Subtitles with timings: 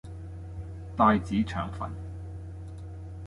[0.97, 1.87] 帶子腸粉